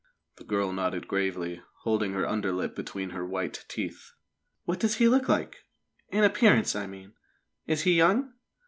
The 0.37 0.43
girl 0.43 0.73
nodded 0.73 1.07
gravely, 1.07 1.61
holding 1.81 2.13
her 2.13 2.27
underlip 2.27 2.75
between 2.75 3.11
her 3.11 3.23
white 3.23 3.65
teeth. 3.67 4.13
"What 4.65 4.79
does 4.79 4.95
he 4.95 5.07
look 5.07 5.29
like 5.29 5.57
in 6.09 6.23
appearance, 6.23 6.75
I 6.75 6.87
mean? 6.87 7.13
Is 7.67 7.83
he 7.83 7.97
young?" 7.97 8.33